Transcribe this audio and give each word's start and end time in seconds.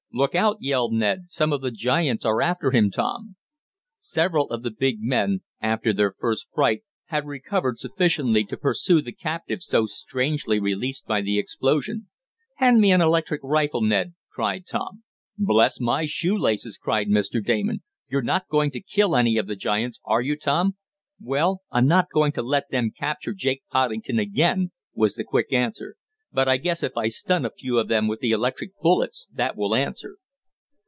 "Look 0.13 0.35
out!" 0.35 0.57
yelled 0.59 0.91
Ned. 0.91 1.31
"Some 1.31 1.53
of 1.53 1.61
the 1.61 1.71
giants 1.71 2.25
are 2.25 2.41
after 2.41 2.71
him, 2.71 2.91
Tom!" 2.91 3.37
Several 3.97 4.49
of 4.49 4.61
the 4.61 4.69
big 4.69 4.97
men, 4.99 5.39
after 5.61 5.93
their 5.93 6.13
first 6.19 6.49
fright, 6.53 6.83
had 7.05 7.25
recovered 7.25 7.77
sufficiently 7.77 8.43
to 8.47 8.57
pursue 8.57 9.01
the 9.01 9.13
captive 9.13 9.61
so 9.63 9.85
strangely 9.85 10.59
released 10.59 11.05
by 11.05 11.21
the 11.21 11.39
explosion. 11.39 12.09
"Hand 12.57 12.81
me 12.81 12.91
an 12.91 12.99
electric 12.99 13.39
rifle, 13.41 13.79
Ned!" 13.81 14.13
cried 14.29 14.67
Tom. 14.67 15.03
"Bless 15.37 15.79
my 15.79 16.05
shoe 16.05 16.37
laces!" 16.37 16.77
cried 16.77 17.07
Mr. 17.07 17.41
Damon. 17.41 17.81
"You're 18.09 18.21
not 18.21 18.49
going 18.49 18.71
to 18.71 18.81
kill 18.81 19.15
any 19.15 19.37
of 19.37 19.47
the 19.47 19.55
giants; 19.55 20.01
are 20.03 20.21
you, 20.21 20.35
Tom?" 20.35 20.75
"Well, 21.21 21.61
I'm 21.71 21.87
not 21.87 22.09
going 22.13 22.33
to 22.33 22.41
let 22.43 22.69
them 22.69 22.91
capture 22.91 23.31
Jake 23.33 23.63
Poddington 23.71 24.19
again," 24.19 24.71
was 24.93 25.15
the 25.15 25.23
quick 25.23 25.53
answer, 25.53 25.95
"but 26.33 26.47
I 26.47 26.55
guess 26.55 26.81
if 26.81 26.95
I 26.95 27.09
stun 27.09 27.43
a 27.43 27.49
few 27.49 27.77
of 27.77 27.89
them 27.89 28.07
with 28.07 28.21
the 28.21 28.31
electric 28.31 28.71
bullets 28.79 29.27
that 29.33 29.57
will 29.57 29.75
answer." 29.75 30.15